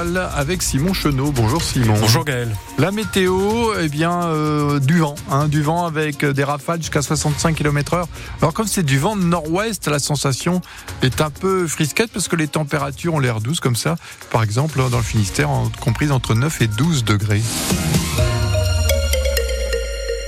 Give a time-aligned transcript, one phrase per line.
[0.00, 1.30] avec Simon Chenot.
[1.30, 1.94] Bonjour Simon.
[2.00, 2.48] Bonjour Gaël.
[2.78, 7.54] La météo, eh bien, euh, du vent, hein, du vent avec des rafales jusqu'à 65
[7.54, 8.08] km heure.
[8.40, 10.62] Alors comme c'est du vent nord-ouest, la sensation
[11.02, 13.96] est un peu frisquette parce que les températures ont l'air douces comme ça.
[14.30, 15.50] Par exemple, dans le Finistère,
[15.80, 17.42] comprises entre 9 et 12 degrés.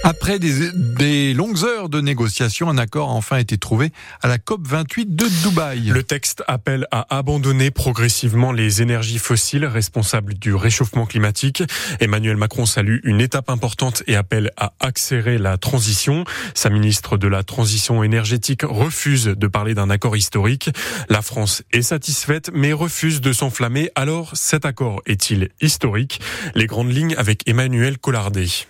[0.05, 4.67] Après des, longues heures de négociations, un accord a enfin été trouvé à la COP
[4.67, 5.91] 28 de Dubaï.
[5.91, 11.63] Le texte appelle à abandonner progressivement les énergies fossiles responsables du réchauffement climatique.
[12.01, 16.25] Emmanuel Macron salue une étape importante et appelle à accélérer la transition.
[16.55, 20.71] Sa ministre de la Transition énergétique refuse de parler d'un accord historique.
[21.11, 23.91] La France est satisfaite mais refuse de s'enflammer.
[23.95, 26.21] Alors cet accord est-il historique?
[26.57, 28.67] Les grandes lignes avec Emmanuel Collardet.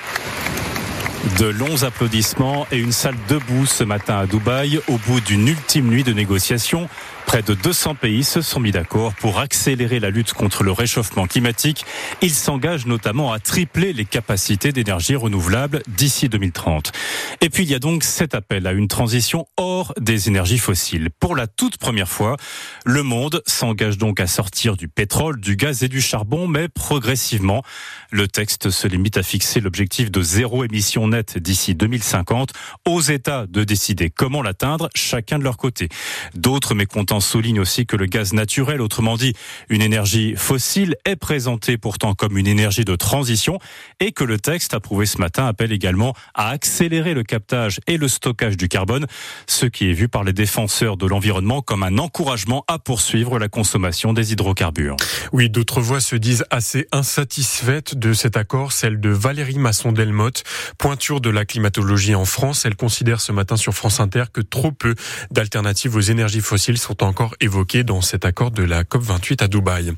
[1.39, 5.87] De longs applaudissements et une salle debout ce matin à Dubaï au bout d'une ultime
[5.87, 6.89] nuit de négociations.
[7.27, 11.27] Près de 200 pays se sont mis d'accord pour accélérer la lutte contre le réchauffement
[11.27, 11.85] climatique.
[12.21, 16.93] Ils s'engagent notamment à tripler les capacités d'énergie renouvelable d'ici 2030.
[17.41, 21.09] Et puis il y a donc cet appel à une transition hors des énergies fossiles.
[21.21, 22.37] Pour la toute première fois,
[22.85, 27.63] le monde s'engage donc à sortir du pétrole, du gaz et du charbon, mais progressivement.
[28.11, 32.53] Le texte se limite à fixer l'objectif de zéro émission nette d'ici 2050
[32.87, 35.89] aux États de décider comment l'atteindre, chacun de leur côté.
[36.35, 39.35] D'autres mécontents souligne aussi que le gaz naturel, autrement dit
[39.69, 43.59] une énergie fossile, est présenté pourtant comme une énergie de transition
[44.01, 48.09] et que le texte approuvé ce matin appelle également à accélérer le captage et le
[48.09, 49.07] stockage du carbone,
[49.47, 53.49] ce qui est vu par les défenseurs de l'environnement comme un encouragement à poursuivre la
[53.49, 54.97] consommation des hydrocarbures.
[55.33, 60.45] Oui, d'autres voix se disent assez insatisfaites de cet accord, celle de Valérie Masson-Delmotte,
[60.79, 62.65] pointure de la climatologie en France.
[62.65, 64.95] Elle considère ce matin sur France Inter que trop peu
[65.31, 69.93] d'alternatives aux énergies fossiles sont encore évoqué dans cet accord de la COP28 à Dubaï.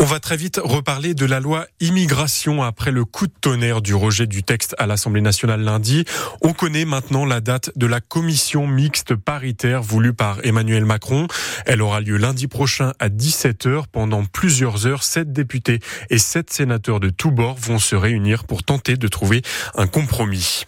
[0.00, 3.94] On va très vite reparler de la loi immigration après le coup de tonnerre du
[3.94, 6.04] rejet du texte à l'Assemblée nationale lundi.
[6.42, 11.28] On connaît maintenant la date de la commission mixte paritaire voulue par Emmanuel Macron.
[11.64, 13.84] Elle aura lieu lundi prochain à 17h.
[13.92, 15.78] Pendant plusieurs heures, sept députés
[16.10, 19.42] et sept sénateurs de tous bords vont se réunir pour tenter de trouver
[19.76, 20.64] un compromis.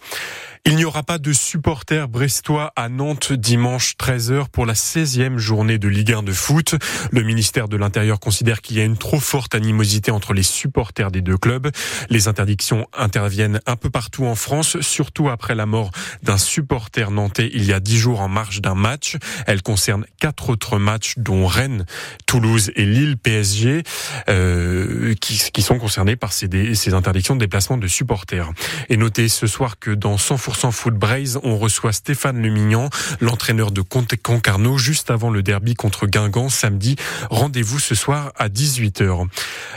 [0.67, 5.77] Il n'y aura pas de supporters brestois à Nantes dimanche 13h pour la 16e journée
[5.77, 6.75] de Ligue 1 de foot.
[7.09, 11.09] Le ministère de l'Intérieur considère qu'il y a une trop forte animosité entre les supporters
[11.09, 11.71] des deux clubs.
[12.09, 15.91] Les interdictions interviennent un peu partout en France, surtout après la mort
[16.21, 19.15] d'un supporter nantais il y a dix jours en marge d'un match.
[19.45, 21.85] Elle concerne quatre autres matchs dont Rennes,
[22.25, 23.83] Toulouse et Lille PSG
[24.27, 28.51] euh, qui, qui, sont concernés par ces, ces interdictions de déplacement de supporters.
[28.89, 32.89] Et notez ce soir que dans 100% sans foot Braise, on reçoit Stéphane Lemignan,
[33.21, 36.95] l'entraîneur de Concarneau, juste avant le derby contre Guingamp samedi.
[37.29, 39.27] Rendez-vous ce soir à 18h.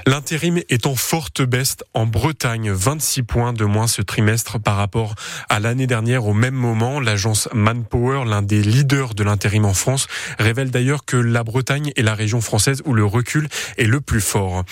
[0.06, 5.14] L'intérim est en forte baisse en Bretagne, 26 points de moins ce trimestre par rapport
[5.50, 6.98] à l'année dernière au même moment.
[6.98, 10.06] L'agence Manpower, l'un des leaders de l'intérim en France,
[10.38, 14.22] révèle d'ailleurs que la Bretagne est la région française où le recul est le plus
[14.22, 14.64] fort.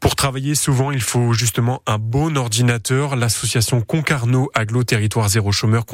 [0.00, 3.14] Pour travailler souvent, il faut justement un bon ordinateur.
[3.14, 5.86] L'association Concarneau Aglo Territoire Zéro chômeurs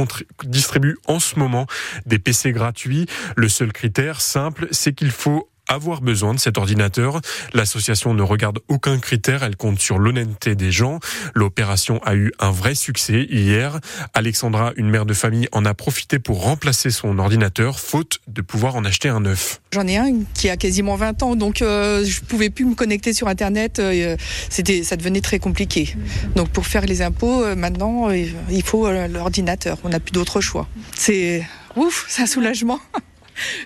[0.43, 1.69] distribue en ce moment
[2.05, 3.07] des PC gratuits.
[3.37, 7.21] Le seul critère simple, c'est qu'il faut avoir besoin de cet ordinateur.
[7.55, 11.01] L'association ne regarde aucun critère, elle compte sur l'honnêteté des gens.
[11.35, 13.81] L'opération a eu un vrai succès hier.
[14.15, 18.77] Alexandra, une mère de famille, en a profité pour remplacer son ordinateur, faute de pouvoir
[18.77, 19.61] en acheter un neuf.
[19.73, 23.13] J'en ai un qui a quasiment 20 ans, donc euh, je pouvais plus me connecter
[23.13, 23.79] sur Internet.
[23.79, 24.17] Euh,
[24.49, 25.97] c'était, ça devenait très compliqué.
[26.35, 29.79] Donc pour faire les impôts, euh, maintenant, il faut l'ordinateur.
[29.85, 30.69] On n'a plus d'autre choix.
[30.95, 31.45] C'est
[31.77, 32.81] ouf, c'est un soulagement.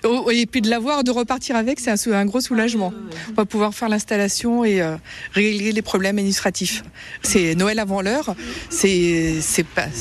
[0.03, 2.93] Oh, et puis de l'avoir, de repartir avec, c'est un, gros soulagement.
[3.29, 4.95] On va pouvoir faire l'installation et euh,
[5.33, 6.83] régler les problèmes administratifs.
[7.23, 8.35] C'est Noël avant l'heure.
[8.69, 9.39] C'est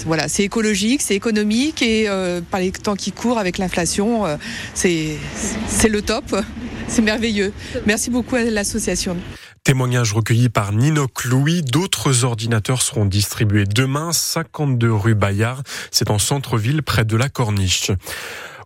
[0.07, 4.37] voilà, c'est écologique, c'est économique et euh, par les temps qui courent avec l'inflation, euh,
[4.75, 5.19] c'est
[5.89, 6.37] le top.
[6.89, 7.53] C'est merveilleux.
[7.87, 9.17] Merci beaucoup à l'association.
[9.63, 11.63] Témoignage recueilli par Nino Louis.
[11.63, 15.63] D'autres ordinateurs seront distribués demain, 52 rue Bayard.
[15.91, 17.93] C'est en centre-ville, près de la Corniche.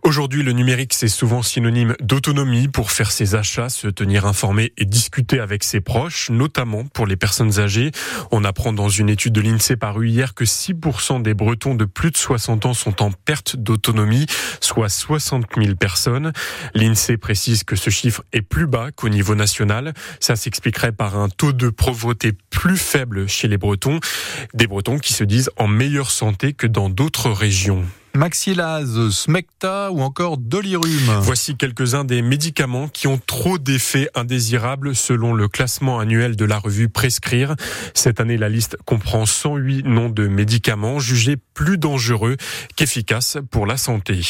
[0.05, 4.85] Aujourd'hui, le numérique, c'est souvent synonyme d'autonomie pour faire ses achats, se tenir informé et
[4.85, 7.89] discuter avec ses proches, notamment pour les personnes âgées.
[8.29, 12.11] On apprend dans une étude de l'INSEE parue hier que 6% des Bretons de plus
[12.11, 14.27] de 60 ans sont en perte d'autonomie,
[14.61, 16.33] soit 60 000 personnes.
[16.75, 19.95] L'INSEE précise que ce chiffre est plus bas qu'au niveau national.
[20.19, 23.99] Ça s'expliquerait par un taux de pauvreté plus faible chez les Bretons,
[24.53, 27.83] des Bretons qui se disent en meilleure santé que dans d'autres régions.
[28.15, 31.19] Maxilase, Smecta ou encore Dolirum.
[31.21, 36.57] Voici quelques-uns des médicaments qui ont trop d'effets indésirables selon le classement annuel de la
[36.57, 37.55] revue Prescrire.
[37.93, 42.37] Cette année, la liste comprend 108 noms de médicaments jugés plus dangereux
[42.75, 44.21] qu'efficaces pour la santé.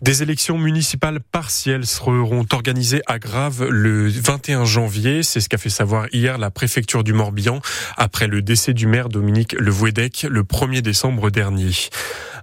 [0.00, 5.22] Des élections municipales partielles seront organisées à Grave le 21 janvier.
[5.22, 7.60] C'est ce qu'a fait savoir hier la préfecture du Morbihan
[7.98, 11.72] après le décès du maire Dominique Le le 1er décembre dernier.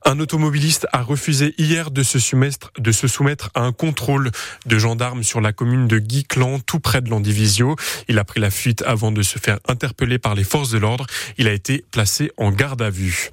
[0.06, 4.32] Un automobiliste a refusé hier de se, soumettre, de se soumettre à un contrôle
[4.66, 7.76] de gendarmes sur la commune de Guiclan, tout près de l'Andivisio.
[8.08, 11.06] Il a pris la fuite avant de se faire interpeller par les forces de l'ordre.
[11.38, 13.30] Il a été placé en garde à vue.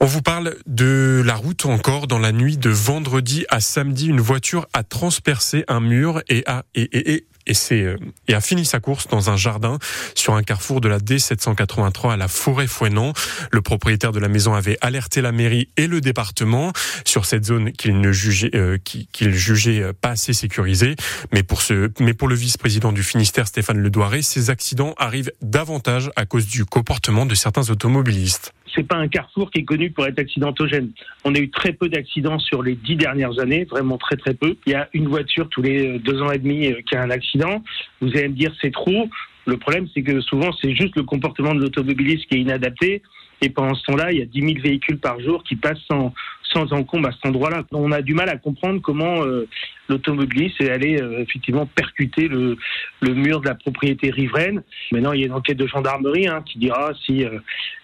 [0.00, 4.06] On vous parle de la route encore dans la nuit de vendredi à samedi.
[4.06, 7.96] Une voiture a transpercé un mur et a, et, et, et et, euh,
[8.32, 9.78] a fini sa course dans un jardin
[10.14, 13.12] sur un carrefour de la D783 à la forêt Fouenan.
[13.50, 16.72] Le propriétaire de la maison avait alerté la mairie et le département
[17.04, 20.94] sur cette zone qu'il ne jugeait, euh, qu'il jugeait euh, pas assez sécurisée.
[21.32, 26.10] Mais pour ce, mais pour le vice-président du Finistère, Stéphane Ledoiré, ces accidents arrivent davantage
[26.16, 30.06] à cause du comportement de certains automobilistes c'est pas un carrefour qui est connu pour
[30.06, 30.90] être accidentogène.
[31.24, 34.56] On a eu très peu d'accidents sur les dix dernières années, vraiment très très peu.
[34.66, 37.62] Il y a une voiture tous les deux ans et demi qui a un accident.
[38.00, 39.08] Vous allez me dire c'est trop.
[39.46, 43.02] Le problème, c'est que souvent, c'est juste le comportement de l'automobiliste qui est inadapté.
[43.42, 46.12] Et pendant ce temps-là, il y a 10 000 véhicules par jour qui passent sans,
[46.52, 47.64] sans encombre à cet endroit-là.
[47.72, 49.46] On a du mal à comprendre comment euh,
[49.88, 52.56] l'automobiliste est allé euh, effectivement percuter le,
[53.02, 54.62] mur de la propriété riveraine.
[54.92, 57.38] Maintenant, il y a une enquête de gendarmerie hein, qui dira si euh,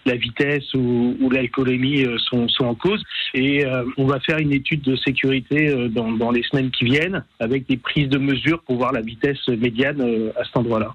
[0.06, 3.02] la vitesse ou, ou l'alcoolémie sont, sont, en cause.
[3.32, 3.64] Et
[3.96, 7.78] on va faire une étude de sécurité dans, dans les semaines qui viennent avec des
[7.78, 10.92] prises de mesures pour voir la vitesse médiane à cet endroit-là.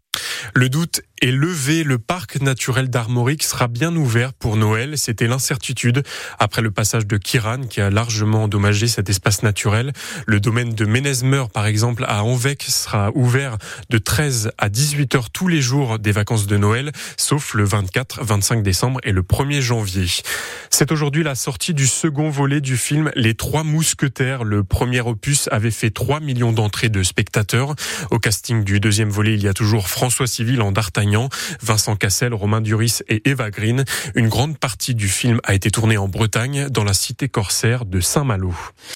[0.53, 1.83] Le doute est levé.
[1.83, 4.97] Le parc naturel d'Armorique sera bien ouvert pour Noël.
[4.97, 6.03] C'était l'incertitude
[6.39, 9.91] après le passage de Kiran qui a largement endommagé cet espace naturel.
[10.25, 13.57] Le domaine de Ménezmer, par exemple, à Anvec sera ouvert
[13.89, 18.23] de 13 à 18 heures tous les jours des vacances de Noël, sauf le 24,
[18.23, 20.07] 25 décembre et le 1er janvier.
[20.69, 24.43] C'est aujourd'hui la sortie du second volet du film Les Trois Mousquetaires.
[24.43, 27.75] Le premier opus avait fait 3 millions d'entrées de spectateurs.
[28.11, 31.08] Au casting du deuxième volet, il y a toujours François Civil en D'Artagnan,
[31.61, 33.83] Vincent Cassel, Romain Duris et Eva Green.
[34.15, 37.99] Une grande partie du film a été tournée en Bretagne, dans la cité corsaire de
[37.99, 38.53] Saint-Malo.